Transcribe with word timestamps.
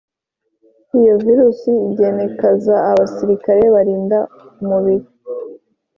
iyo 0.99 1.13
virusi 1.23 1.71
inegekaza 1.89 2.75
abasirikare 2.91 3.63
barinda 3.75 4.19
umubiri 4.61 5.07